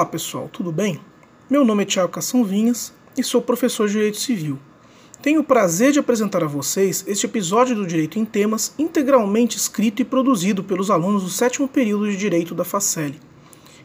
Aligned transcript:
Olá 0.00 0.08
pessoal, 0.08 0.48
tudo 0.50 0.72
bem? 0.72 0.98
Meu 1.50 1.62
nome 1.62 1.82
é 1.82 1.84
Tiago 1.84 2.10
Cação 2.10 2.42
Vinhas 2.42 2.90
e 3.18 3.22
sou 3.22 3.42
professor 3.42 3.86
de 3.86 3.92
Direito 3.92 4.16
Civil. 4.16 4.58
Tenho 5.20 5.42
o 5.42 5.44
prazer 5.44 5.92
de 5.92 5.98
apresentar 5.98 6.42
a 6.42 6.46
vocês 6.46 7.04
este 7.06 7.26
episódio 7.26 7.76
do 7.76 7.86
Direito 7.86 8.18
em 8.18 8.24
Temas 8.24 8.72
integralmente 8.78 9.58
escrito 9.58 10.00
e 10.00 10.04
produzido 10.06 10.64
pelos 10.64 10.90
alunos 10.90 11.22
do 11.22 11.28
sétimo 11.28 11.68
período 11.68 12.10
de 12.10 12.16
Direito 12.16 12.54
da 12.54 12.64
Facele. 12.64 13.20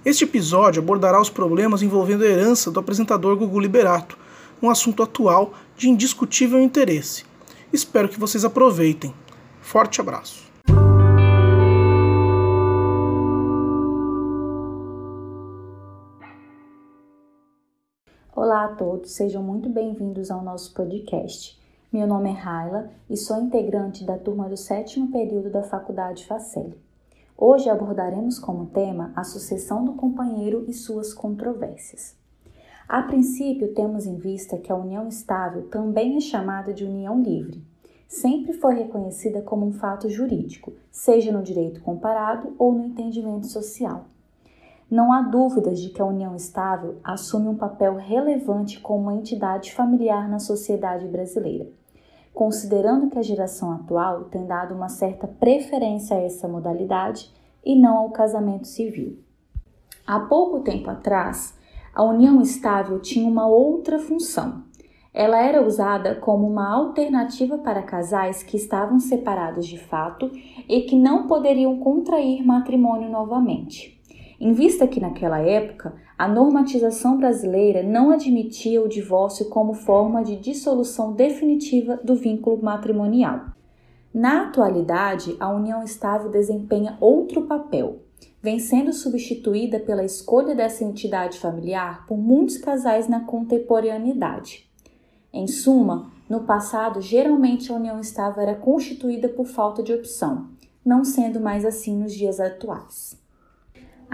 Este 0.05 0.23
episódio 0.23 0.81
abordará 0.81 1.19
os 1.19 1.29
problemas 1.29 1.81
envolvendo 1.81 2.23
a 2.23 2.27
herança 2.27 2.71
do 2.71 2.79
apresentador 2.79 3.35
Gugu 3.35 3.59
Liberato, 3.59 4.17
um 4.61 4.69
assunto 4.69 5.03
atual 5.03 5.53
de 5.75 5.89
indiscutível 5.89 6.61
interesse. 6.61 7.25
Espero 7.73 8.07
que 8.07 8.17
vocês 8.17 8.45
aproveitem. 8.45 9.13
Forte 9.61 9.99
abraço. 9.99 10.44
Olá 18.45 18.65
a 18.65 18.75
todos, 18.75 19.09
sejam 19.13 19.41
muito 19.41 19.67
bem-vindos 19.67 20.29
ao 20.29 20.43
nosso 20.43 20.71
podcast. 20.75 21.59
Meu 21.91 22.05
nome 22.05 22.29
é 22.29 22.33
Raila 22.33 22.91
e 23.09 23.17
sou 23.17 23.41
integrante 23.41 24.03
da 24.03 24.19
turma 24.19 24.47
do 24.47 24.55
sétimo 24.55 25.11
período 25.11 25.49
da 25.49 25.63
Faculdade 25.63 26.27
Facele. 26.27 26.79
Hoje 27.35 27.71
abordaremos 27.71 28.37
como 28.37 28.67
tema 28.67 29.11
a 29.15 29.23
sucessão 29.23 29.83
do 29.83 29.93
companheiro 29.93 30.63
e 30.67 30.73
suas 30.73 31.11
controvérsias. 31.11 32.15
A 32.87 33.01
princípio, 33.01 33.73
temos 33.73 34.05
em 34.05 34.15
vista 34.15 34.59
que 34.59 34.71
a 34.71 34.75
união 34.75 35.07
estável 35.07 35.67
também 35.69 36.15
é 36.15 36.19
chamada 36.19 36.71
de 36.71 36.85
união 36.85 37.19
livre. 37.19 37.63
Sempre 38.07 38.53
foi 38.53 38.75
reconhecida 38.75 39.41
como 39.41 39.65
um 39.65 39.73
fato 39.73 40.07
jurídico, 40.07 40.71
seja 40.91 41.31
no 41.31 41.41
direito 41.41 41.81
comparado 41.81 42.53
ou 42.59 42.71
no 42.71 42.85
entendimento 42.85 43.47
social. 43.47 44.05
Não 44.95 45.11
há 45.11 45.21
dúvidas 45.21 45.81
de 45.81 45.89
que 45.89 46.01
a 46.01 46.05
união 46.05 46.37
estável 46.37 46.95
assume 47.03 47.49
um 47.49 47.57
papel 47.57 47.97
relevante 47.97 48.79
como 48.79 49.11
entidade 49.11 49.73
familiar 49.73 50.29
na 50.29 50.39
sociedade 50.39 51.05
brasileira, 51.05 51.67
considerando 52.33 53.09
que 53.09 53.19
a 53.19 53.21
geração 53.21 53.73
atual 53.73 54.23
tem 54.29 54.45
dado 54.45 54.73
uma 54.73 54.87
certa 54.87 55.27
preferência 55.27 56.15
a 56.15 56.21
essa 56.21 56.47
modalidade 56.47 57.29
e 57.61 57.75
não 57.75 57.97
ao 57.97 58.11
casamento 58.11 58.69
civil. 58.69 59.19
Há 60.07 60.17
pouco 60.17 60.61
tempo 60.61 60.89
atrás, 60.89 61.59
a 61.93 62.01
união 62.01 62.41
estável 62.41 62.97
tinha 63.01 63.29
uma 63.29 63.45
outra 63.45 63.99
função. 63.99 64.63
Ela 65.13 65.43
era 65.43 65.61
usada 65.61 66.15
como 66.15 66.47
uma 66.47 66.73
alternativa 66.73 67.57
para 67.57 67.83
casais 67.83 68.43
que 68.43 68.55
estavam 68.55 68.97
separados 69.01 69.67
de 69.67 69.77
fato 69.77 70.31
e 70.69 70.83
que 70.83 70.97
não 70.97 71.27
poderiam 71.27 71.79
contrair 71.79 72.45
matrimônio 72.45 73.09
novamente 73.09 73.94
em 74.39 74.53
vista 74.53 74.87
que 74.87 74.99
naquela 74.99 75.39
época 75.39 75.93
a 76.17 76.27
normatização 76.27 77.17
brasileira 77.17 77.83
não 77.83 78.11
admitia 78.11 78.81
o 78.81 78.87
divórcio 78.87 79.49
como 79.49 79.73
forma 79.73 80.23
de 80.23 80.35
dissolução 80.35 81.13
definitiva 81.13 81.99
do 82.03 82.15
vínculo 82.15 82.61
matrimonial. 82.61 83.47
Na 84.13 84.43
atualidade, 84.43 85.35
a 85.39 85.49
união 85.49 85.83
estável 85.83 86.29
desempenha 86.29 86.97
outro 87.01 87.43
papel, 87.43 87.99
vem 88.41 88.59
sendo 88.59 88.93
substituída 88.93 89.79
pela 89.79 90.05
escolha 90.05 90.55
dessa 90.55 90.83
entidade 90.83 91.39
familiar 91.39 92.05
por 92.05 92.15
muitos 92.15 92.57
casais 92.57 93.07
na 93.07 93.21
contemporaneidade. 93.21 94.69
Em 95.33 95.47
suma, 95.47 96.11
no 96.29 96.41
passado, 96.43 97.01
geralmente 97.01 97.71
a 97.71 97.75
união 97.75 97.99
estável 97.99 98.41
era 98.41 98.55
constituída 98.55 99.27
por 99.27 99.47
falta 99.47 99.83
de 99.83 99.91
opção, 99.91 100.49
não 100.85 101.03
sendo 101.03 101.41
mais 101.41 101.65
assim 101.65 101.97
nos 101.97 102.13
dias 102.13 102.39
atuais. 102.39 103.24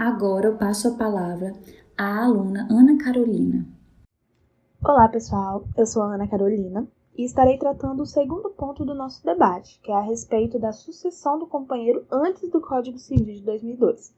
Agora 0.04 0.48
eu 0.48 0.56
passo 0.56 0.88
a 0.88 0.96
palavra 0.96 1.54
à 1.96 2.24
aluna 2.24 2.66
Ana 2.68 2.98
Carolina. 2.98 3.64
Olá, 4.84 5.06
pessoal. 5.06 5.62
Eu 5.76 5.86
sou 5.86 6.02
a 6.02 6.14
Ana 6.16 6.26
Carolina 6.26 6.88
e 7.16 7.24
estarei 7.24 7.56
tratando 7.56 8.02
o 8.02 8.06
segundo 8.06 8.50
ponto 8.50 8.84
do 8.84 8.96
nosso 8.96 9.24
debate, 9.24 9.78
que 9.80 9.92
é 9.92 9.94
a 9.94 10.00
respeito 10.00 10.58
da 10.58 10.72
sucessão 10.72 11.38
do 11.38 11.46
companheiro 11.46 12.04
antes 12.10 12.50
do 12.50 12.60
Código 12.60 12.98
Civil 12.98 13.32
de 13.32 13.42
2002. 13.42 14.12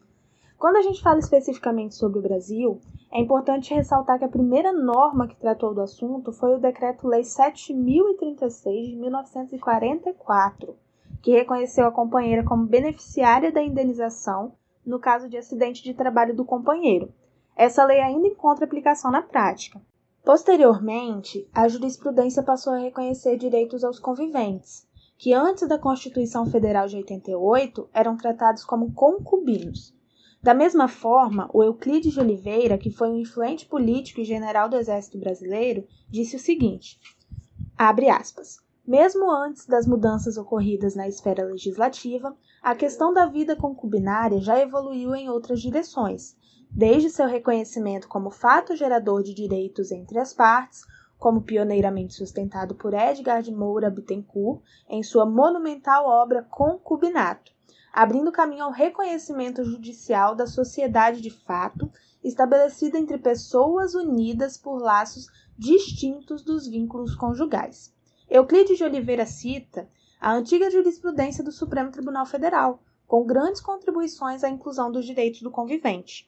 Quando 0.57 0.77
a 0.77 0.81
gente 0.81 1.03
fala 1.03 1.19
especificamente 1.19 1.95
sobre 1.97 2.19
o 2.19 2.23
Brasil, 2.23 2.81
é 3.13 3.21
importante 3.21 3.75
ressaltar 3.75 4.19
que 4.19 4.25
a 4.25 4.29
primeira 4.31 4.73
norma 4.73 5.29
que 5.29 5.37
tratou 5.37 5.75
do 5.75 5.83
assunto 5.83 6.33
foi 6.33 6.55
o 6.55 6.61
Decreto-Lei 6.61 7.25
7036 7.25 8.87
de 8.87 8.97
1944, 8.97 10.79
que 11.21 11.33
reconheceu 11.33 11.87
a 11.87 11.93
companheira 11.93 12.43
como 12.43 12.65
beneficiária 12.65 13.53
da 13.53 13.63
indenização 13.63 14.55
no 14.85 14.99
caso 14.99 15.29
de 15.29 15.37
acidente 15.37 15.83
de 15.83 15.95
trabalho 15.95 16.35
do 16.35 16.45
companheiro. 16.45 17.13
Essa 17.57 17.85
lei 17.85 18.01
ainda 18.01 18.27
encontra 18.27 18.65
aplicação 18.65 19.11
na 19.11 19.23
prática. 19.23 19.81
Posteriormente, 20.25 21.49
a 21.53 21.69
jurisprudência 21.69 22.43
passou 22.43 22.73
a 22.73 22.79
reconhecer 22.79 23.37
direitos 23.37 23.85
aos 23.85 23.99
conviventes, 23.99 24.87
que 25.19 25.33
antes 25.33 25.69
da 25.69 25.79
Constituição 25.79 26.47
Federal 26.47 26.89
de 26.89 26.97
88 26.97 27.89
eram 27.93 28.17
tratados 28.17 28.65
como 28.65 28.93
concubinos. 28.93 29.95
Da 30.43 30.53
mesma 30.53 30.89
forma, 30.89 31.49
o 31.53 31.63
Euclides 31.63 32.13
de 32.13 32.21
Oliveira, 32.21 32.77
que 32.77 32.91
foi 32.91 33.09
um 33.09 33.19
influente 33.19 33.67
político 33.67 34.21
e 34.21 34.25
general 34.25 34.69
do 34.69 34.77
Exército 34.77 35.19
Brasileiro, 35.19 35.87
disse 36.11 36.37
o 36.37 36.39
seguinte: 36.39 36.99
abre 37.77 38.09
aspas. 38.09 38.64
Mesmo 38.87 39.31
antes 39.31 39.65
das 39.65 39.87
mudanças 39.87 40.37
ocorridas 40.37 40.95
na 40.95 41.09
esfera 41.09 41.43
legislativa, 41.43 42.37
a 42.63 42.75
questão 42.75 43.15
da 43.15 43.25
vida 43.25 43.57
concubinária 43.57 44.43
já 44.43 44.61
evoluiu 44.61 45.15
em 45.15 45.27
outras 45.31 45.63
direções, 45.63 46.37
desde 46.71 47.09
seu 47.09 47.27
reconhecimento 47.27 48.07
como 48.07 48.31
fato 48.31 48.77
gerador 48.77 49.23
de 49.23 49.33
direitos 49.33 49.91
entre 49.91 50.19
as 50.19 50.35
partes, 50.35 50.83
como 51.19 51.41
pioneiramente 51.41 52.13
sustentado 52.13 52.75
por 52.75 52.93
Edgar 52.93 53.41
de 53.41 53.51
Moura 53.51 53.89
Bittencourt 53.89 54.61
em 54.87 55.03
sua 55.03 55.25
monumental 55.25 56.07
obra 56.07 56.43
Concubinato, 56.43 57.53
abrindo 57.91 58.31
caminho 58.31 58.65
ao 58.65 58.71
reconhecimento 58.71 59.65
judicial 59.65 60.35
da 60.35 60.47
sociedade 60.47 61.23
de 61.23 61.31
fato 61.31 61.91
estabelecida 62.23 62.99
entre 62.99 63.17
pessoas 63.17 63.95
unidas 63.95 64.59
por 64.59 64.77
laços 64.77 65.27
distintos 65.57 66.43
dos 66.43 66.67
vínculos 66.69 67.15
conjugais. 67.17 67.94
Euclides 68.29 68.79
de 68.79 68.85
Oliveira 68.85 69.27
cita 69.27 69.89
a 70.21 70.33
antiga 70.33 70.71
jurisprudência 70.71 71.45
do 71.45 71.53
Supremo 71.53 71.91
Tribunal 71.91 72.25
Federal, 72.25 72.81
com 73.07 73.25
grandes 73.25 73.61
contribuições 73.61 74.43
à 74.43 74.49
inclusão 74.49 74.91
dos 74.91 75.05
direitos 75.05 75.43
do 75.43 75.51
convivente. 75.51 76.27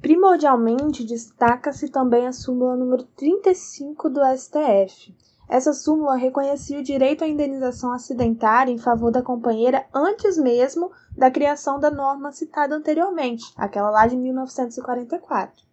Primordialmente, 0.00 1.04
destaca-se 1.04 1.88
também 1.88 2.26
a 2.26 2.32
súmula 2.32 2.76
número 2.76 3.04
35 3.04 4.08
do 4.08 4.20
STF. 4.36 5.14
Essa 5.48 5.72
súmula 5.72 6.16
reconhecia 6.16 6.78
o 6.78 6.82
direito 6.82 7.24
à 7.24 7.26
indenização 7.26 7.92
acidentária 7.92 8.70
em 8.70 8.78
favor 8.78 9.10
da 9.10 9.20
companheira 9.20 9.86
antes 9.92 10.38
mesmo 10.38 10.92
da 11.16 11.30
criação 11.30 11.80
da 11.80 11.90
norma 11.90 12.30
citada 12.30 12.74
anteriormente, 12.76 13.52
aquela 13.56 13.90
lá 13.90 14.06
de 14.06 14.16
1944. 14.16 15.64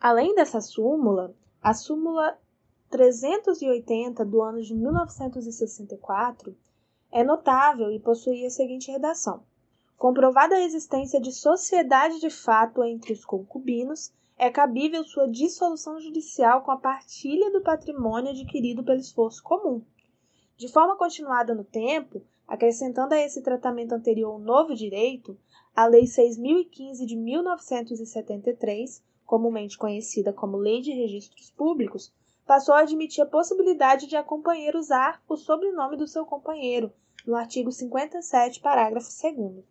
Além 0.00 0.34
dessa 0.34 0.60
súmula, 0.60 1.34
a 1.62 1.72
súmula 1.72 2.36
380 2.94 4.24
do 4.24 4.40
ano 4.40 4.62
de 4.62 4.72
1964 4.72 6.56
é 7.10 7.24
notável 7.24 7.90
e 7.90 7.98
possui 7.98 8.46
a 8.46 8.50
seguinte 8.50 8.88
redação: 8.88 9.42
Comprovada 9.98 10.54
a 10.54 10.62
existência 10.62 11.20
de 11.20 11.32
sociedade 11.32 12.20
de 12.20 12.30
fato 12.30 12.84
entre 12.84 13.12
os 13.12 13.24
concubinos, 13.24 14.12
é 14.38 14.48
cabível 14.48 15.02
sua 15.02 15.26
dissolução 15.26 15.98
judicial 15.98 16.62
com 16.62 16.70
a 16.70 16.76
partilha 16.76 17.50
do 17.50 17.62
patrimônio 17.62 18.30
adquirido 18.30 18.84
pelo 18.84 19.00
esforço 19.00 19.42
comum. 19.42 19.82
De 20.56 20.68
forma 20.68 20.96
continuada 20.96 21.52
no 21.52 21.64
tempo, 21.64 22.22
acrescentando 22.46 23.12
a 23.12 23.18
esse 23.18 23.42
tratamento 23.42 23.90
anterior 23.90 24.36
um 24.36 24.38
novo 24.38 24.72
direito, 24.72 25.36
a 25.74 25.84
Lei 25.84 26.06
6015 26.06 27.04
de 27.04 27.16
1973, 27.16 29.02
comumente 29.26 29.76
conhecida 29.76 30.32
como 30.32 30.56
Lei 30.56 30.80
de 30.80 30.92
Registros 30.92 31.50
Públicos, 31.50 32.12
passou 32.46 32.74
a 32.74 32.80
admitir 32.80 33.22
a 33.22 33.26
possibilidade 33.26 34.06
de 34.06 34.16
a 34.16 34.22
companheira 34.22 34.78
usar 34.78 35.20
o 35.28 35.36
sobrenome 35.36 35.96
do 35.96 36.06
seu 36.06 36.24
companheiro, 36.24 36.92
no 37.26 37.34
artigo 37.34 37.72
57, 37.72 38.60
parágrafo 38.60 39.08
2. 39.22 39.64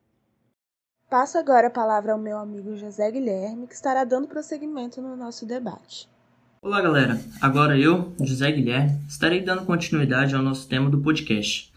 Passo 1.10 1.38
agora 1.38 1.68
a 1.68 1.72
palavra 1.72 2.14
ao 2.14 2.18
meu 2.18 2.38
amigo 2.38 2.76
José 2.76 3.12
Guilherme, 3.12 3.68
que 3.68 3.76
estará 3.76 4.04
dando 4.04 4.28
prosseguimento 4.28 5.02
no 5.02 5.16
nosso 5.16 5.46
debate. 5.46 6.10
Olá, 6.62 6.82
galera. 6.82 7.20
Agora 7.42 7.78
eu, 7.78 8.14
José 8.22 8.52
Guilherme, 8.52 9.00
estarei 9.08 9.42
dando 9.42 9.66
continuidade 9.66 10.34
ao 10.34 10.42
nosso 10.42 10.68
tema 10.68 10.90
do 10.90 11.02
podcast. 11.02 11.72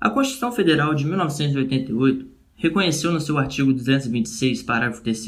A 0.00 0.08
Constituição 0.10 0.52
Federal 0.52 0.94
de 0.94 1.04
1988 1.06 2.30
reconheceu 2.54 3.10
no 3.10 3.20
seu 3.20 3.36
artigo 3.38 3.72
226, 3.72 4.62
parágrafo 4.62 5.02
3 5.02 5.26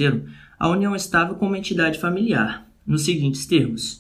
a 0.59 0.69
união 0.69 0.95
estável 0.95 1.35
como 1.35 1.57
entidade 1.57 1.99
familiar, 1.99 2.67
nos 2.87 3.05
seguintes 3.05 3.47
termos: 3.47 4.00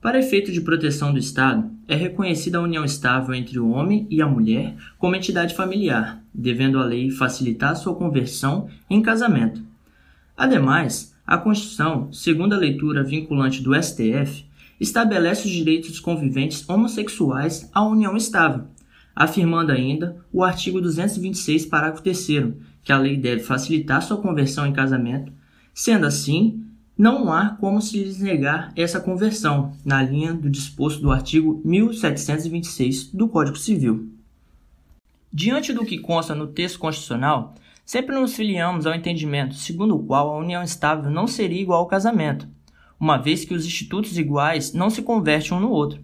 para 0.00 0.18
efeito 0.18 0.52
de 0.52 0.60
proteção 0.60 1.12
do 1.12 1.18
Estado, 1.18 1.70
é 1.88 1.94
reconhecida 1.94 2.58
a 2.58 2.62
união 2.62 2.84
estável 2.84 3.34
entre 3.34 3.58
o 3.58 3.68
homem 3.70 4.06
e 4.10 4.22
a 4.22 4.26
mulher 4.26 4.76
como 4.98 5.16
entidade 5.16 5.54
familiar, 5.54 6.22
devendo 6.32 6.78
a 6.78 6.84
lei 6.84 7.10
facilitar 7.10 7.74
sua 7.76 7.94
conversão 7.94 8.68
em 8.88 9.02
casamento. 9.02 9.62
Ademais, 10.36 11.14
A 11.26 11.36
Constituição, 11.36 12.10
segundo 12.10 12.54
a 12.54 12.58
leitura 12.58 13.04
vinculante 13.04 13.62
do 13.62 13.74
STF, 13.74 14.46
estabelece 14.80 15.46
os 15.46 15.52
direitos 15.52 15.90
dos 15.90 16.00
conviventes 16.00 16.66
homossexuais 16.66 17.68
à 17.74 17.84
união 17.84 18.16
estável, 18.16 18.64
afirmando 19.14 19.70
ainda 19.70 20.16
o 20.32 20.42
artigo 20.42 20.80
226, 20.80 21.66
parágrafo 21.66 22.02
3 22.02 22.28
que 22.82 22.92
a 22.92 22.96
lei 22.96 23.18
deve 23.18 23.42
facilitar 23.42 24.00
sua 24.00 24.16
conversão 24.16 24.66
em 24.66 24.72
casamento, 24.72 25.30
sendo 25.74 26.06
assim, 26.06 26.64
não 26.98 27.32
há 27.32 27.50
como 27.50 27.80
se 27.80 28.02
lhes 28.02 28.18
negar 28.18 28.72
essa 28.74 28.98
conversão, 28.98 29.72
na 29.84 30.02
linha 30.02 30.34
do 30.34 30.50
disposto 30.50 31.00
do 31.00 31.12
artigo 31.12 31.62
1726 31.64 33.12
do 33.12 33.28
Código 33.28 33.56
Civil. 33.56 34.10
Diante 35.32 35.72
do 35.72 35.84
que 35.84 35.98
consta 35.98 36.34
no 36.34 36.48
texto 36.48 36.80
constitucional, 36.80 37.54
sempre 37.84 38.16
nos 38.16 38.34
filiamos 38.34 38.84
ao 38.84 38.96
entendimento 38.96 39.54
segundo 39.54 39.94
o 39.94 40.02
qual 40.02 40.28
a 40.28 40.38
união 40.38 40.60
estável 40.60 41.08
não 41.08 41.28
seria 41.28 41.62
igual 41.62 41.78
ao 41.78 41.86
casamento, 41.86 42.48
uma 42.98 43.16
vez 43.16 43.44
que 43.44 43.54
os 43.54 43.64
institutos 43.64 44.18
iguais 44.18 44.72
não 44.72 44.90
se 44.90 45.00
convertem 45.00 45.56
um 45.56 45.60
no 45.60 45.70
outro. 45.70 46.02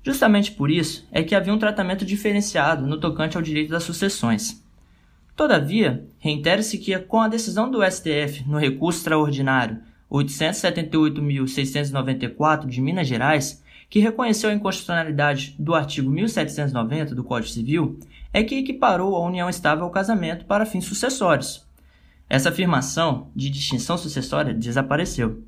Justamente 0.00 0.52
por 0.52 0.70
isso 0.70 1.08
é 1.10 1.24
que 1.24 1.34
havia 1.34 1.52
um 1.52 1.58
tratamento 1.58 2.04
diferenciado 2.04 2.86
no 2.86 3.00
tocante 3.00 3.36
ao 3.36 3.42
direito 3.42 3.70
das 3.70 3.82
sucessões. 3.82 4.64
Todavia, 5.34 6.06
reitera-se 6.18 6.78
que, 6.78 6.96
com 7.00 7.20
a 7.20 7.26
decisão 7.26 7.68
do 7.68 7.82
STF 7.82 8.44
no 8.46 8.58
recurso 8.58 9.00
extraordinário 9.00 9.89
878.694 10.10 12.66
de 12.66 12.80
Minas 12.80 13.06
Gerais, 13.06 13.62
que 13.88 14.00
reconheceu 14.00 14.50
a 14.50 14.54
inconstitucionalidade 14.54 15.54
do 15.58 15.74
artigo 15.74 16.10
1790 16.10 17.14
do 17.14 17.24
Código 17.24 17.52
Civil, 17.52 17.98
é 18.32 18.42
que 18.42 18.56
equiparou 18.56 19.14
a 19.16 19.26
união 19.26 19.48
estável 19.48 19.84
ao 19.84 19.90
casamento 19.90 20.44
para 20.44 20.66
fins 20.66 20.84
sucessórios. 20.84 21.64
Essa 22.28 22.50
afirmação 22.50 23.28
de 23.34 23.50
distinção 23.50 23.98
sucessória 23.98 24.54
desapareceu. 24.54 25.42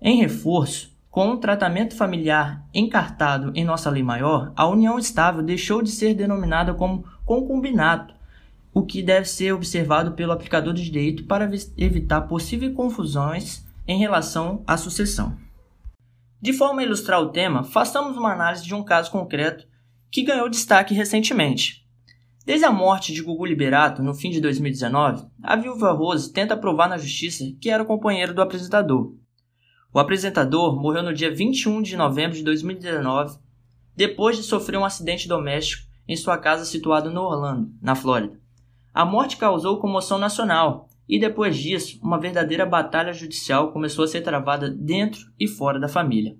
Em 0.00 0.20
reforço, 0.20 0.94
com 1.10 1.30
o 1.30 1.38
tratamento 1.38 1.96
familiar 1.96 2.64
encartado 2.72 3.50
em 3.54 3.64
nossa 3.64 3.90
lei 3.90 4.02
maior, 4.02 4.52
a 4.54 4.68
união 4.68 4.98
estável 4.98 5.42
deixou 5.42 5.82
de 5.82 5.90
ser 5.90 6.14
denominada 6.14 6.74
como 6.74 7.04
concubinato 7.24 8.14
o 8.72 8.82
que 8.82 9.02
deve 9.02 9.26
ser 9.26 9.52
observado 9.52 10.12
pelo 10.12 10.32
aplicador 10.32 10.74
de 10.74 10.84
direito 10.84 11.24
para 11.24 11.50
evitar 11.78 12.20
possíveis 12.22 12.74
confusões 12.74 13.65
em 13.86 13.98
relação 13.98 14.62
à 14.66 14.76
sucessão. 14.76 15.36
De 16.40 16.52
forma 16.52 16.80
a 16.80 16.84
ilustrar 16.84 17.20
o 17.20 17.30
tema, 17.30 17.64
façamos 17.64 18.16
uma 18.16 18.32
análise 18.32 18.64
de 18.64 18.74
um 18.74 18.84
caso 18.84 19.10
concreto 19.10 19.66
que 20.10 20.22
ganhou 20.22 20.48
destaque 20.48 20.94
recentemente. 20.94 21.86
Desde 22.44 22.64
a 22.64 22.70
morte 22.70 23.12
de 23.12 23.22
Gugu 23.22 23.44
Liberato, 23.44 24.02
no 24.02 24.14
fim 24.14 24.30
de 24.30 24.40
2019, 24.40 25.26
a 25.42 25.56
viúva 25.56 25.90
Rose 25.90 26.32
tenta 26.32 26.56
provar 26.56 26.88
na 26.88 26.98
justiça 26.98 27.44
que 27.60 27.68
era 27.68 27.82
o 27.82 27.86
companheiro 27.86 28.32
do 28.32 28.40
apresentador. 28.40 29.14
O 29.92 29.98
apresentador 29.98 30.80
morreu 30.80 31.02
no 31.02 31.12
dia 31.12 31.34
21 31.34 31.82
de 31.82 31.96
novembro 31.96 32.36
de 32.36 32.44
2019, 32.44 33.38
depois 33.96 34.36
de 34.36 34.42
sofrer 34.42 34.78
um 34.78 34.84
acidente 34.84 35.26
doméstico 35.26 35.86
em 36.06 36.14
sua 36.14 36.38
casa 36.38 36.64
situada 36.64 37.10
no 37.10 37.22
Orlando, 37.22 37.72
na 37.82 37.94
Flórida. 37.94 38.38
A 38.94 39.04
morte 39.04 39.36
causou 39.36 39.80
comoção 39.80 40.18
nacional 40.18 40.88
e 41.08 41.18
depois 41.20 41.56
disso, 41.56 42.00
uma 42.02 42.18
verdadeira 42.18 42.66
batalha 42.66 43.12
judicial 43.12 43.72
começou 43.72 44.04
a 44.04 44.08
ser 44.08 44.22
travada 44.22 44.68
dentro 44.68 45.20
e 45.38 45.46
fora 45.46 45.78
da 45.78 45.88
família. 45.88 46.36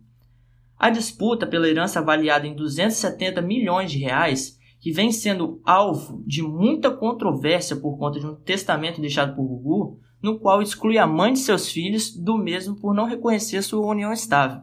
A 0.76 0.90
disputa 0.90 1.46
pela 1.46 1.68
herança 1.68 2.00
avaliada 2.00 2.46
em 2.46 2.54
270 2.54 3.40
milhões 3.40 3.90
de 3.90 3.98
reais, 3.98 4.58
que 4.80 4.92
vem 4.92 5.10
sendo 5.10 5.60
alvo 5.64 6.22
de 6.26 6.42
muita 6.42 6.90
controvérsia 6.90 7.76
por 7.76 7.96
conta 7.96 8.20
de 8.20 8.26
um 8.26 8.34
testamento 8.34 9.00
deixado 9.00 9.34
por 9.34 9.46
Gugu, 9.46 10.00
no 10.20 10.38
qual 10.38 10.60
exclui 10.60 10.98
a 10.98 11.06
mãe 11.06 11.32
de 11.32 11.38
seus 11.38 11.70
filhos 11.70 12.14
do 12.14 12.36
mesmo 12.36 12.74
por 12.76 12.92
não 12.92 13.06
reconhecer 13.06 13.62
sua 13.62 13.86
união 13.86 14.12
estável. 14.12 14.62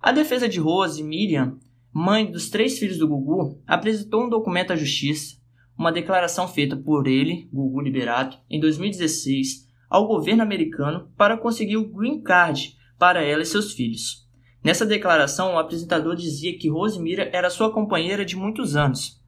A 0.00 0.12
defesa 0.12 0.48
de 0.48 0.58
Rose 0.60 1.02
Miriam, 1.02 1.58
mãe 1.92 2.30
dos 2.30 2.50
três 2.50 2.78
filhos 2.78 2.98
do 2.98 3.08
Gugu, 3.08 3.58
apresentou 3.66 4.24
um 4.24 4.28
documento 4.28 4.72
à 4.72 4.76
justiça 4.76 5.35
uma 5.78 5.92
declaração 5.92 6.48
feita 6.48 6.76
por 6.76 7.06
ele, 7.06 7.48
Gugu 7.52 7.80
Liberato, 7.80 8.38
em 8.48 8.58
2016 8.60 9.66
ao 9.88 10.06
governo 10.06 10.42
americano 10.42 11.08
para 11.16 11.36
conseguir 11.36 11.76
o 11.76 11.88
green 11.88 12.20
card 12.20 12.76
para 12.98 13.22
ela 13.22 13.42
e 13.42 13.46
seus 13.46 13.72
filhos. 13.72 14.26
Nessa 14.62 14.84
declaração, 14.84 15.54
o 15.54 15.58
apresentador 15.58 16.16
dizia 16.16 16.58
que 16.58 16.68
Rosemira 16.68 17.30
era 17.32 17.50
sua 17.50 17.72
companheira 17.72 18.24
de 18.24 18.34
muitos 18.34 18.74
anos. 18.74 19.22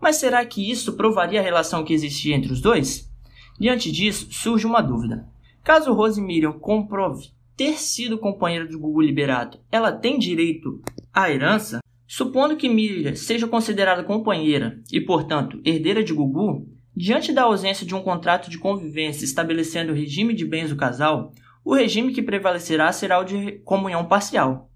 Mas 0.00 0.16
será 0.16 0.44
que 0.46 0.70
isso 0.70 0.92
provaria 0.92 1.40
a 1.40 1.42
relação 1.42 1.84
que 1.84 1.92
existia 1.92 2.36
entre 2.36 2.52
os 2.52 2.60
dois? 2.60 3.10
Diante 3.58 3.90
disso, 3.90 4.28
surge 4.30 4.66
uma 4.66 4.80
dúvida. 4.80 5.26
Caso 5.64 5.92
Rosemiriam 5.92 6.52
comprove 6.52 7.30
ter 7.56 7.72
sido 7.72 8.18
companheira 8.18 8.68
de 8.68 8.76
Gugu 8.76 9.00
Liberato, 9.02 9.58
ela 9.70 9.90
tem 9.90 10.16
direito 10.16 10.80
à 11.12 11.28
herança? 11.28 11.80
Supondo 12.10 12.56
que 12.56 12.70
Miriam 12.70 13.14
seja 13.14 13.46
considerada 13.46 14.02
companheira 14.02 14.80
e, 14.90 14.98
portanto, 14.98 15.60
herdeira 15.62 16.02
de 16.02 16.14
Gugu, 16.14 16.66
diante 16.96 17.34
da 17.34 17.42
ausência 17.42 17.86
de 17.86 17.94
um 17.94 18.00
contrato 18.00 18.48
de 18.48 18.56
convivência 18.56 19.26
estabelecendo 19.26 19.92
o 19.92 19.94
regime 19.94 20.32
de 20.32 20.46
bens 20.46 20.70
do 20.70 20.76
casal, 20.76 21.34
o 21.62 21.74
regime 21.74 22.14
que 22.14 22.22
prevalecerá 22.22 22.90
será 22.92 23.20
o 23.20 23.24
de 23.24 23.58
comunhão 23.58 24.06
parcial. 24.06 24.70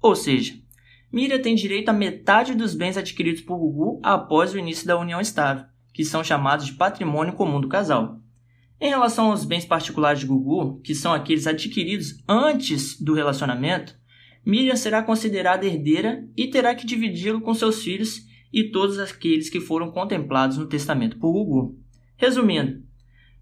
Ou 0.00 0.16
seja, 0.16 0.54
Miriam 1.12 1.42
tem 1.42 1.54
direito 1.54 1.90
a 1.90 1.92
metade 1.92 2.54
dos 2.54 2.74
bens 2.74 2.96
adquiridos 2.96 3.42
por 3.42 3.58
Gugu 3.58 4.00
após 4.02 4.54
o 4.54 4.58
início 4.58 4.86
da 4.86 4.98
união 4.98 5.20
estável, 5.20 5.66
que 5.92 6.06
são 6.06 6.24
chamados 6.24 6.64
de 6.64 6.72
patrimônio 6.72 7.34
comum 7.34 7.60
do 7.60 7.68
casal. 7.68 8.18
Em 8.80 8.88
relação 8.88 9.30
aos 9.30 9.44
bens 9.44 9.66
particulares 9.66 10.20
de 10.20 10.26
Gugu, 10.26 10.80
que 10.80 10.94
são 10.94 11.12
aqueles 11.12 11.46
adquiridos 11.46 12.24
antes 12.26 12.98
do 12.98 13.12
relacionamento, 13.12 13.97
Miriam 14.48 14.76
será 14.76 15.02
considerada 15.02 15.66
herdeira 15.66 16.26
e 16.34 16.46
terá 16.46 16.74
que 16.74 16.86
dividi-lo 16.86 17.42
com 17.42 17.52
seus 17.52 17.82
filhos 17.82 18.22
e 18.50 18.70
todos 18.70 18.98
aqueles 18.98 19.50
que 19.50 19.60
foram 19.60 19.90
contemplados 19.90 20.56
no 20.56 20.66
testamento 20.66 21.18
por 21.18 21.30
Gugu. 21.30 21.78
Resumindo, 22.16 22.82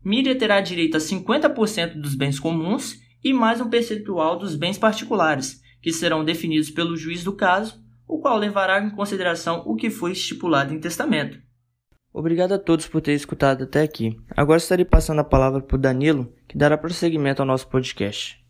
Miriam 0.05 0.37
terá 0.37 0.61
direito 0.61 0.97
a 0.97 1.01
50% 1.01 2.01
dos 2.01 2.17
bens 2.17 2.41
comuns 2.41 2.97
e 3.23 3.33
mais 3.33 3.61
um 3.61 3.71
percentual 3.71 4.37
dos 4.37 4.57
bens 4.57 4.79
particulares, 4.79 5.63
que 5.81 5.93
serão 5.93 6.25
definidos 6.25 6.71
pelo 6.71 6.97
juiz 6.97 7.23
do 7.23 7.33
caso, 7.33 7.81
o 8.09 8.19
qual 8.19 8.37
levará 8.37 8.83
em 8.83 8.91
consideração 8.91 9.63
o 9.65 9.77
que 9.77 9.91
foi 9.91 10.11
estipulado 10.11 10.75
em 10.75 10.81
testamento. 10.81 11.39
Obrigado 12.13 12.51
a 12.51 12.59
todos 12.59 12.89
por 12.89 13.01
terem 13.01 13.17
escutado 13.17 13.63
até 13.63 13.81
aqui. 13.83 14.17
Agora 14.37 14.59
estarei 14.59 14.85
passando 14.85 15.21
a 15.21 15.25
palavra 15.25 15.61
para 15.61 15.77
o 15.77 15.81
Danilo, 15.81 16.35
que 16.49 16.59
dará 16.59 16.77
prosseguimento 16.77 17.41
ao 17.41 17.47
nosso 17.47 17.69
podcast. 17.69 18.45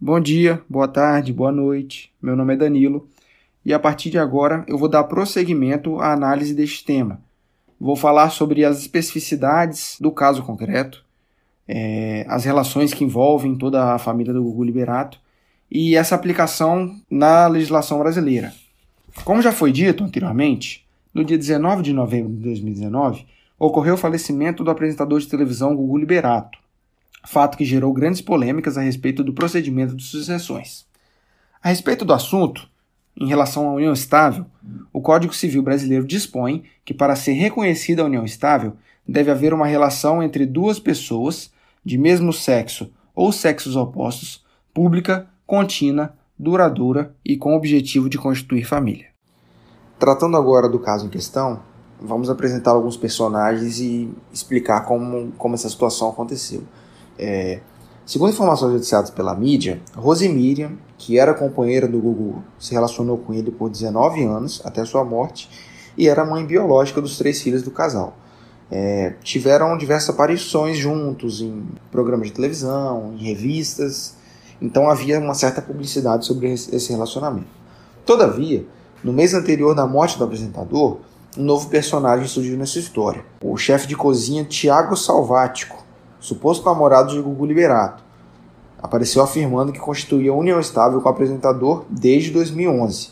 Bom 0.00 0.18
dia, 0.18 0.60
boa 0.68 0.88
tarde, 0.88 1.32
boa 1.32 1.52
noite. 1.52 2.12
Meu 2.20 2.34
nome 2.34 2.54
é 2.54 2.56
Danilo 2.56 3.08
e 3.64 3.72
a 3.72 3.78
partir 3.78 4.10
de 4.10 4.18
agora 4.18 4.64
eu 4.66 4.76
vou 4.76 4.88
dar 4.88 5.04
prosseguimento 5.04 6.00
à 6.00 6.12
análise 6.12 6.52
deste 6.52 6.84
tema. 6.84 7.20
Vou 7.80 7.94
falar 7.94 8.30
sobre 8.30 8.64
as 8.64 8.80
especificidades 8.80 9.96
do 10.00 10.10
caso 10.10 10.42
concreto, 10.42 11.04
é, 11.66 12.26
as 12.28 12.44
relações 12.44 12.92
que 12.92 13.04
envolvem 13.04 13.54
toda 13.54 13.94
a 13.94 13.98
família 13.98 14.32
do 14.32 14.42
Gugu 14.42 14.64
Liberato 14.64 15.18
e 15.70 15.94
essa 15.94 16.16
aplicação 16.16 17.00
na 17.08 17.46
legislação 17.46 18.00
brasileira. 18.00 18.52
Como 19.24 19.40
já 19.40 19.52
foi 19.52 19.70
dito 19.70 20.02
anteriormente, 20.02 20.84
no 21.14 21.24
dia 21.24 21.38
19 21.38 21.82
de 21.82 21.92
novembro 21.92 22.32
de 22.32 22.42
2019 22.42 23.24
ocorreu 23.58 23.94
o 23.94 23.98
falecimento 23.98 24.64
do 24.64 24.72
apresentador 24.72 25.20
de 25.20 25.28
televisão 25.28 25.74
Gugu 25.74 25.96
Liberato 25.96 26.63
fato 27.26 27.56
que 27.56 27.64
gerou 27.64 27.92
grandes 27.92 28.20
polêmicas 28.20 28.76
a 28.76 28.82
respeito 28.82 29.22
do 29.24 29.32
procedimento 29.32 29.96
de 29.96 30.04
sucessões. 30.04 30.86
A 31.62 31.68
respeito 31.68 32.04
do 32.04 32.12
assunto, 32.12 32.68
em 33.16 33.26
relação 33.26 33.68
à 33.68 33.72
união 33.72 33.92
estável, 33.92 34.46
o 34.92 35.00
Código 35.00 35.34
Civil 35.34 35.62
brasileiro 35.62 36.06
dispõe 36.06 36.64
que, 36.84 36.92
para 36.92 37.16
ser 37.16 37.32
reconhecida 37.32 38.02
a 38.02 38.06
união 38.06 38.24
estável, 38.24 38.76
deve 39.06 39.30
haver 39.30 39.54
uma 39.54 39.66
relação 39.66 40.22
entre 40.22 40.46
duas 40.46 40.78
pessoas 40.78 41.50
de 41.84 41.96
mesmo 41.96 42.32
sexo 42.32 42.90
ou 43.14 43.30
sexos 43.30 43.76
opostos, 43.76 44.44
pública, 44.72 45.28
contínua, 45.46 46.14
duradoura 46.38 47.14
e 47.24 47.36
com 47.36 47.54
o 47.54 47.56
objetivo 47.56 48.08
de 48.08 48.18
constituir 48.18 48.64
família. 48.64 49.06
Tratando 49.98 50.36
agora 50.36 50.68
do 50.68 50.78
caso 50.78 51.06
em 51.06 51.10
questão, 51.10 51.60
vamos 52.00 52.28
apresentar 52.28 52.72
alguns 52.72 52.96
personagens 52.96 53.78
e 53.78 54.12
explicar 54.32 54.84
como, 54.84 55.32
como 55.38 55.54
essa 55.54 55.68
situação 55.68 56.08
aconteceu. 56.08 56.64
É, 57.18 57.60
segundo 58.04 58.32
informações 58.32 58.72
noticiadas 58.72 59.10
pela 59.10 59.34
mídia, 59.34 59.80
Rose 59.94 60.28
Miriam, 60.28 60.72
que 60.98 61.18
era 61.18 61.34
companheira 61.34 61.86
do 61.86 61.98
Gugu, 61.98 62.42
se 62.58 62.72
relacionou 62.72 63.18
com 63.18 63.34
ele 63.34 63.50
por 63.50 63.70
19 63.70 64.24
anos, 64.24 64.62
até 64.64 64.84
sua 64.84 65.04
morte, 65.04 65.50
e 65.96 66.08
era 66.08 66.24
mãe 66.24 66.44
biológica 66.44 67.00
dos 67.00 67.18
três 67.18 67.40
filhos 67.40 67.62
do 67.62 67.70
casal. 67.70 68.16
É, 68.70 69.14
tiveram 69.22 69.76
diversas 69.76 70.10
aparições 70.10 70.76
juntos 70.78 71.40
em 71.40 71.64
programas 71.90 72.28
de 72.28 72.32
televisão, 72.32 73.14
em 73.14 73.22
revistas, 73.22 74.16
então 74.60 74.88
havia 74.88 75.20
uma 75.20 75.34
certa 75.34 75.60
publicidade 75.60 76.24
sobre 76.24 76.52
esse 76.52 76.90
relacionamento. 76.90 77.46
Todavia, 78.06 78.66
no 79.02 79.12
mês 79.12 79.34
anterior 79.34 79.74
da 79.74 79.86
morte 79.86 80.16
do 80.16 80.24
apresentador, 80.24 80.98
um 81.36 81.42
novo 81.42 81.68
personagem 81.68 82.26
surgiu 82.26 82.56
nessa 82.56 82.78
história. 82.78 83.24
O 83.42 83.56
chefe 83.56 83.86
de 83.86 83.96
cozinha 83.96 84.44
Tiago 84.44 84.96
Salvático, 84.96 85.83
suposto 86.24 86.64
namorado 86.64 87.12
de 87.12 87.20
Gugu 87.20 87.44
Liberato, 87.44 88.02
apareceu 88.82 89.22
afirmando 89.22 89.72
que 89.72 89.78
constituía 89.78 90.32
união 90.32 90.58
estável 90.58 90.98
com 91.02 91.06
o 91.06 91.12
apresentador 91.12 91.84
desde 91.90 92.30
2011 92.30 93.10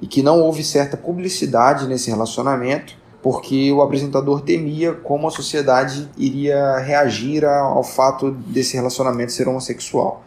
e 0.00 0.06
que 0.06 0.22
não 0.22 0.40
houve 0.40 0.64
certa 0.64 0.96
publicidade 0.96 1.86
nesse 1.86 2.08
relacionamento 2.08 2.96
porque 3.22 3.70
o 3.70 3.82
apresentador 3.82 4.40
temia 4.40 4.94
como 4.94 5.28
a 5.28 5.30
sociedade 5.30 6.08
iria 6.16 6.78
reagir 6.78 7.44
ao 7.44 7.84
fato 7.84 8.30
desse 8.30 8.76
relacionamento 8.76 9.32
ser 9.32 9.46
homossexual. 9.46 10.22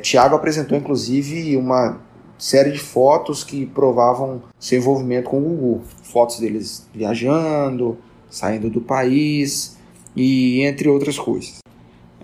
Tiago 0.00 0.36
apresentou 0.36 0.78
inclusive 0.78 1.56
uma 1.56 1.98
série 2.38 2.70
de 2.70 2.78
fotos 2.78 3.42
que 3.42 3.66
provavam 3.66 4.42
seu 4.60 4.78
envolvimento 4.78 5.28
com 5.28 5.38
o 5.38 5.40
Gugu, 5.40 5.82
fotos 6.04 6.38
deles 6.38 6.86
viajando, 6.94 7.98
saindo 8.30 8.70
do 8.70 8.80
país 8.80 9.76
e 10.14 10.62
entre 10.62 10.88
outras 10.88 11.18
coisas. 11.18 11.63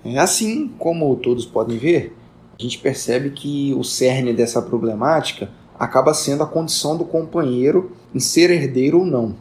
É 0.04 0.18
assim 0.18 0.68
como 0.78 1.14
todos 1.16 1.44
podem 1.44 1.76
ver, 1.76 2.16
a 2.58 2.62
gente 2.62 2.78
percebe 2.78 3.30
que 3.30 3.74
o 3.76 3.82
cerne 3.84 4.32
dessa 4.32 4.60
problemática 4.62 5.50
acaba 5.78 6.12
sendo 6.12 6.42
a 6.42 6.46
condição 6.46 6.96
do 6.96 7.04
companheiro 7.04 7.92
em 8.14 8.20
ser 8.20 8.50
herdeiro 8.50 9.00
ou 9.00 9.06
não. 9.06 9.34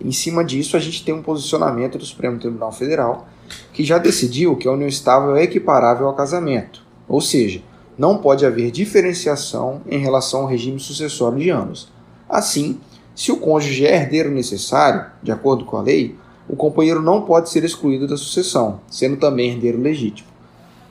Em 0.00 0.12
cima 0.12 0.44
disso, 0.44 0.76
a 0.76 0.80
gente 0.80 1.04
tem 1.04 1.14
um 1.14 1.22
posicionamento 1.22 1.98
do 1.98 2.04
Supremo 2.04 2.38
Tribunal 2.38 2.72
Federal 2.72 3.28
que 3.72 3.84
já 3.84 3.98
decidiu 3.98 4.56
que 4.56 4.66
a 4.66 4.72
união 4.72 4.88
estável 4.88 5.36
é 5.36 5.42
equiparável 5.42 6.06
ao 6.06 6.14
casamento, 6.14 6.82
ou 7.06 7.20
seja, 7.20 7.62
não 7.98 8.18
pode 8.18 8.44
haver 8.46 8.70
diferenciação 8.70 9.82
em 9.86 9.98
relação 9.98 10.40
ao 10.40 10.46
regime 10.46 10.80
sucessório 10.80 11.38
de 11.38 11.50
ambos. 11.50 11.92
Assim, 12.28 12.80
se 13.14 13.30
o 13.30 13.36
cônjuge 13.36 13.86
é 13.86 13.94
herdeiro 13.94 14.30
necessário, 14.30 15.04
de 15.22 15.30
acordo 15.30 15.64
com 15.66 15.76
a 15.76 15.82
lei, 15.82 16.16
o 16.52 16.56
companheiro 16.56 17.00
não 17.00 17.22
pode 17.22 17.48
ser 17.48 17.64
excluído 17.64 18.06
da 18.06 18.18
sucessão, 18.18 18.78
sendo 18.90 19.16
também 19.16 19.52
herdeiro 19.52 19.80
legítimo. 19.80 20.28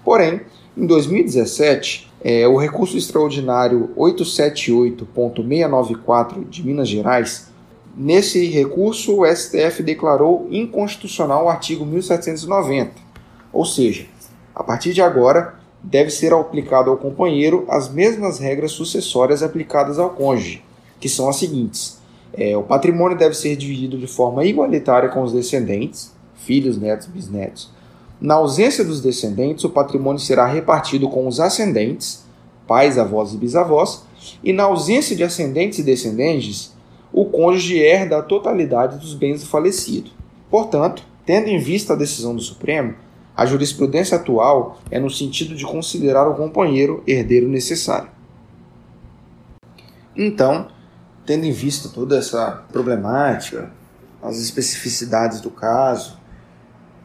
Porém, 0.03 0.41
em 0.75 0.87
2017, 0.87 2.11
é, 2.23 2.47
o 2.47 2.57
recurso 2.57 2.97
extraordinário 2.97 3.91
878.694 3.95 6.49
de 6.49 6.65
Minas 6.65 6.89
Gerais, 6.89 7.51
nesse 7.95 8.47
recurso 8.47 9.21
o 9.21 9.27
STF 9.27 9.83
declarou 9.83 10.47
inconstitucional 10.49 11.45
o 11.45 11.49
artigo 11.49 11.85
1790, 11.85 12.93
ou 13.53 13.63
seja, 13.63 14.07
a 14.55 14.63
partir 14.63 14.93
de 14.93 15.03
agora 15.03 15.59
deve 15.83 16.09
ser 16.09 16.33
aplicado 16.33 16.89
ao 16.89 16.97
companheiro 16.97 17.65
as 17.69 17.87
mesmas 17.87 18.39
regras 18.39 18.71
sucessórias 18.71 19.43
aplicadas 19.43 19.99
ao 19.99 20.09
cônjuge, 20.09 20.63
que 20.99 21.07
são 21.07 21.29
as 21.29 21.35
seguintes: 21.35 22.00
é, 22.33 22.55
o 22.55 22.63
patrimônio 22.63 23.17
deve 23.17 23.35
ser 23.35 23.55
dividido 23.55 23.97
de 23.97 24.07
forma 24.07 24.43
igualitária 24.45 25.09
com 25.09 25.21
os 25.21 25.33
descendentes, 25.33 26.13
filhos, 26.35 26.77
netos, 26.77 27.07
bisnetos 27.07 27.71
na 28.21 28.35
ausência 28.35 28.85
dos 28.85 29.01
descendentes, 29.01 29.63
o 29.63 29.69
patrimônio 29.69 30.19
será 30.19 30.45
repartido 30.45 31.09
com 31.09 31.27
os 31.27 31.39
ascendentes, 31.39 32.23
pais, 32.67 32.99
avós 32.99 33.33
e 33.33 33.37
bisavós, 33.37 34.05
e 34.43 34.53
na 34.53 34.63
ausência 34.63 35.15
de 35.15 35.23
ascendentes 35.23 35.79
e 35.79 35.83
descendentes, 35.83 36.71
o 37.11 37.25
cônjuge 37.25 37.79
herda 37.79 38.19
a 38.19 38.21
totalidade 38.21 38.99
dos 38.99 39.15
bens 39.15 39.41
do 39.41 39.47
falecido. 39.47 40.11
Portanto, 40.51 41.03
tendo 41.25 41.47
em 41.47 41.57
vista 41.57 41.93
a 41.93 41.95
decisão 41.95 42.35
do 42.35 42.41
Supremo, 42.41 42.93
a 43.35 43.45
jurisprudência 43.47 44.17
atual 44.17 44.79
é 44.91 44.99
no 44.99 45.09
sentido 45.09 45.55
de 45.55 45.65
considerar 45.65 46.29
o 46.29 46.35
companheiro 46.35 47.01
herdeiro 47.07 47.49
necessário. 47.49 48.09
Então, 50.15 50.67
tendo 51.25 51.45
em 51.45 51.51
vista 51.51 51.89
toda 51.89 52.17
essa 52.17 52.63
problemática, 52.71 53.71
as 54.21 54.39
especificidades 54.39 55.41
do 55.41 55.49
caso, 55.49 56.19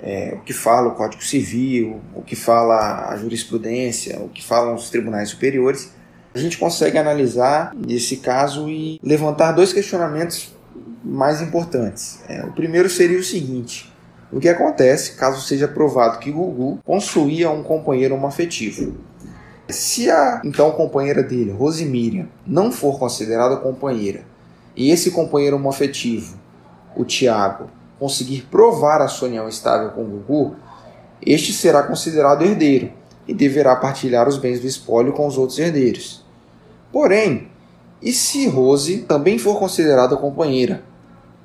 é, 0.00 0.34
o 0.36 0.40
que 0.42 0.52
fala 0.52 0.88
o 0.88 0.94
Código 0.94 1.24
Civil, 1.24 2.00
o 2.14 2.22
que 2.22 2.36
fala 2.36 3.08
a 3.08 3.16
jurisprudência, 3.16 4.20
o 4.20 4.28
que 4.28 4.44
falam 4.44 4.74
os 4.74 4.90
tribunais 4.90 5.30
superiores, 5.30 5.92
a 6.34 6.38
gente 6.38 6.58
consegue 6.58 6.98
analisar 6.98 7.74
esse 7.88 8.18
caso 8.18 8.68
e 8.68 9.00
levantar 9.02 9.52
dois 9.52 9.72
questionamentos 9.72 10.54
mais 11.02 11.40
importantes. 11.40 12.20
É, 12.28 12.44
o 12.44 12.52
primeiro 12.52 12.90
seria 12.90 13.18
o 13.18 13.22
seguinte: 13.22 13.90
o 14.30 14.38
que 14.38 14.48
acontece 14.48 15.12
caso 15.12 15.40
seja 15.40 15.66
provado 15.66 16.18
que 16.18 16.30
Gugu 16.30 16.78
possuía 16.84 17.50
um 17.50 17.62
companheiro 17.62 18.14
homoafetivo? 18.14 18.94
Se 19.68 20.08
a 20.10 20.40
então 20.44 20.70
companheira 20.70 21.22
dele, 21.22 21.50
Rosemiriam, 21.50 22.28
não 22.46 22.70
for 22.70 22.98
considerada 22.98 23.56
companheira 23.56 24.24
e 24.76 24.90
esse 24.90 25.10
companheiro 25.10 25.56
homoafetivo, 25.56 26.36
o 26.94 27.04
Tiago, 27.04 27.68
conseguir 27.98 28.42
provar 28.50 29.00
a 29.00 29.08
sua 29.08 29.28
união 29.28 29.48
estável 29.48 29.90
com 29.90 30.04
Gugu, 30.04 30.54
este 31.20 31.52
será 31.52 31.82
considerado 31.82 32.42
herdeiro 32.42 32.92
e 33.26 33.34
deverá 33.34 33.74
partilhar 33.74 34.28
os 34.28 34.38
bens 34.38 34.60
do 34.60 34.66
espólio 34.66 35.12
com 35.12 35.26
os 35.26 35.36
outros 35.36 35.58
herdeiros. 35.58 36.24
Porém, 36.92 37.48
e 38.00 38.12
se 38.12 38.46
Rose 38.46 38.98
também 38.98 39.38
for 39.38 39.58
considerada 39.58 40.16
companheira, 40.16 40.84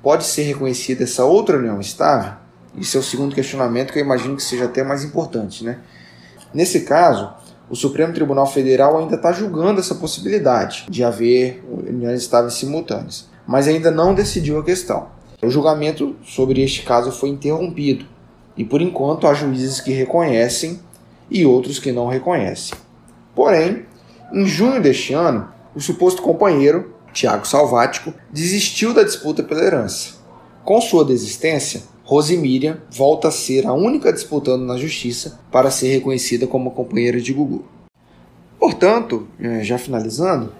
pode 0.02 0.24
ser 0.24 0.42
reconhecida 0.42 1.04
essa 1.04 1.24
outra 1.24 1.58
união 1.58 1.80
estável? 1.80 2.34
Isso 2.76 2.96
é 2.96 3.00
o 3.00 3.02
segundo 3.02 3.34
questionamento 3.34 3.92
que 3.92 3.98
eu 3.98 4.04
imagino 4.04 4.36
que 4.36 4.42
seja 4.42 4.66
até 4.66 4.84
mais 4.84 5.02
importante, 5.02 5.64
né? 5.64 5.78
Nesse 6.54 6.82
caso, 6.82 7.32
o 7.70 7.76
Supremo 7.76 8.12
Tribunal 8.12 8.46
Federal 8.46 8.98
ainda 8.98 9.16
está 9.16 9.32
julgando 9.32 9.80
essa 9.80 9.94
possibilidade 9.94 10.84
de 10.88 11.02
haver 11.02 11.64
uniões 11.68 12.20
estáveis 12.20 12.54
simultâneas, 12.54 13.28
mas 13.46 13.66
ainda 13.66 13.90
não 13.90 14.14
decidiu 14.14 14.58
a 14.58 14.64
questão. 14.64 15.08
O 15.42 15.50
julgamento 15.50 16.14
sobre 16.24 16.62
este 16.62 16.82
caso 16.82 17.10
foi 17.10 17.30
interrompido 17.30 18.06
e, 18.56 18.64
por 18.64 18.80
enquanto, 18.80 19.26
há 19.26 19.34
juízes 19.34 19.80
que 19.80 19.92
reconhecem 19.92 20.80
e 21.30 21.44
outros 21.46 21.78
que 21.78 21.90
não 21.90 22.06
reconhecem. 22.06 22.74
Porém, 23.34 23.86
em 24.32 24.46
junho 24.46 24.80
deste 24.80 25.14
ano, 25.14 25.48
o 25.74 25.80
suposto 25.80 26.22
companheiro, 26.22 26.94
Tiago 27.12 27.46
Salvático, 27.46 28.12
desistiu 28.30 28.92
da 28.94 29.02
disputa 29.02 29.42
pela 29.42 29.64
herança. 29.64 30.14
Com 30.64 30.80
sua 30.80 31.04
desistência, 31.04 31.82
Rose 32.12 32.36
Miriam 32.36 32.76
volta 32.90 33.28
a 33.28 33.30
ser 33.30 33.66
a 33.66 33.72
única 33.72 34.12
disputando 34.12 34.66
na 34.66 34.76
justiça 34.76 35.40
para 35.50 35.70
ser 35.70 35.88
reconhecida 35.94 36.46
como 36.46 36.70
companheira 36.72 37.18
de 37.18 37.32
Gugu. 37.32 37.64
Portanto, 38.58 39.26
eh, 39.40 39.64
já 39.64 39.78
finalizando, 39.78 40.52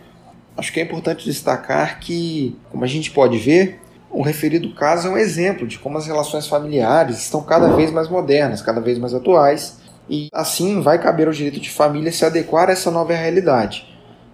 acho 0.56 0.73
que 0.73 0.80
é 0.80 0.82
importante 0.82 1.26
destacar 1.26 2.00
que, 2.00 2.56
como 2.71 2.85
a 2.85 2.87
gente 2.87 3.11
pode 3.11 3.37
ver, 3.37 3.78
o 4.11 4.23
referido 4.23 4.75
caso 4.75 5.09
é 5.09 5.11
um 5.11 5.18
exemplo 5.18 5.66
de 5.66 5.78
como 5.78 5.99
as 5.99 6.06
relações 6.06 6.47
familiares 6.47 7.18
estão 7.18 7.42
cada 7.42 7.68
vez 7.76 7.90
mais 7.90 8.09
modernas, 8.09 8.62
cada 8.62 8.80
vez 8.80 8.99
mais 8.99 9.12
atuais, 9.12 9.76
e 10.09 10.28
assim 10.32 10.80
vai 10.80 10.99
caber 10.99 11.26
ao 11.26 11.35
direito 11.35 11.61
de 11.61 11.68
família 11.68 12.11
se 12.11 12.25
adequar 12.25 12.71
a 12.71 12.73
essa 12.73 12.90
nova 12.90 13.12
realidade, 13.12 13.87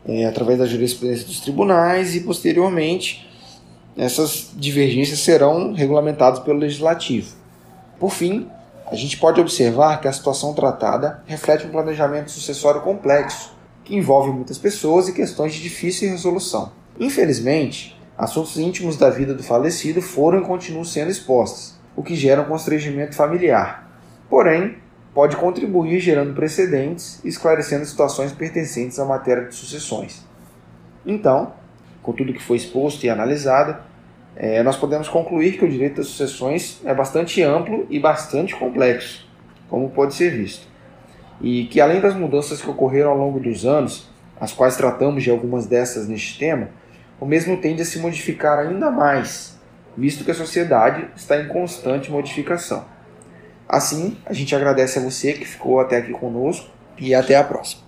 é, 0.07 0.25
através 0.25 0.61
da 0.61 0.67
jurisprudência 0.67 1.27
dos 1.27 1.41
tribunais 1.41 2.15
e, 2.15 2.21
posteriormente, 2.21 3.28
essas 3.99 4.51
divergências 4.55 5.19
serão 5.19 5.73
regulamentadas 5.73 6.39
pelo 6.39 6.61
legislativo. 6.61 7.35
Por 7.99 8.13
fim, 8.13 8.49
a 8.87 8.95
gente 8.95 9.19
pode 9.19 9.41
observar 9.41 10.01
que 10.01 10.07
a 10.07 10.13
situação 10.13 10.55
tratada 10.55 11.21
reflete 11.27 11.67
um 11.67 11.71
planejamento 11.71 12.31
sucessório 12.31 12.81
complexo, 12.81 13.53
que 13.85 13.97
envolve 13.97 14.31
muitas 14.31 14.57
pessoas 14.57 15.09
e 15.09 15.13
questões 15.13 15.53
de 15.53 15.61
difícil 15.61 16.09
resolução. 16.09 16.71
Infelizmente, 16.99 17.99
assuntos 18.17 18.57
íntimos 18.57 18.97
da 18.97 19.11
vida 19.11 19.35
do 19.35 19.43
falecido 19.43 20.01
foram 20.01 20.39
e 20.39 20.45
continuam 20.45 20.85
sendo 20.85 21.11
expostos, 21.11 21.75
o 21.97 22.03
que 22.03 22.15
gera 22.15 22.43
um 22.43 22.47
constrangimento 22.47 23.17
familiar. 23.17 23.91
Porém, 24.31 24.77
pode 25.13 25.37
contribuir 25.37 25.99
gerando 25.99 26.35
precedentes 26.35 27.19
e 27.25 27.29
esclarecendo 27.29 27.85
situações 27.85 28.31
pertencentes 28.31 29.01
à 29.01 29.05
matéria 29.05 29.47
de 29.47 29.55
sucessões. 29.57 30.25
Então, 31.05 31.53
com 32.09 32.15
tudo 32.15 32.33
que 32.33 32.43
foi 32.43 32.57
exposto 32.57 33.05
e 33.05 33.11
analisado, 33.11 33.77
é, 34.35 34.63
nós 34.63 34.79
podemos 34.79 35.11
concluir 35.11 35.59
que 35.59 35.65
o 35.67 35.69
direito 35.69 35.97
das 35.97 36.07
sucessões 36.07 36.81
é 36.83 36.95
bastante 36.95 37.43
amplo 37.43 37.87
e 37.91 38.01
bastante 38.01 38.57
complexo, 38.57 39.29
como 39.69 39.91
pode 39.91 40.15
ser 40.15 40.31
visto. 40.31 40.67
E 41.39 41.67
que 41.67 41.83
além 41.83 42.01
das 42.01 42.15
mudanças 42.15 42.63
que 42.63 42.71
ocorreram 42.71 43.11
ao 43.11 43.19
longo 43.19 43.39
dos 43.39 43.67
anos, 43.67 44.09
as 44.41 44.55
quais 44.55 44.75
tratamos 44.75 45.23
de 45.23 45.31
algumas 45.31 45.67
dessas 45.67 46.09
neste 46.09 46.39
tema, 46.39 46.71
o 47.21 47.27
mesmo 47.27 47.59
tende 47.59 47.83
a 47.83 47.85
se 47.85 47.99
modificar 47.99 48.59
ainda 48.59 48.91
mais, 48.91 49.61
visto 49.95 50.25
que 50.25 50.31
a 50.31 50.35
sociedade 50.35 51.07
está 51.15 51.39
em 51.39 51.47
constante 51.47 52.11
modificação. 52.11 52.87
Assim, 53.69 54.17
a 54.25 54.33
gente 54.33 54.57
agradece 54.57 54.99
a 54.99 55.03
você 55.03 55.35
que 55.35 55.45
ficou 55.45 55.79
até 55.79 55.99
aqui 55.99 56.13
conosco 56.13 56.71
e 56.97 57.15
até 57.15 57.37
a 57.37 57.45
próxima. 57.45 57.88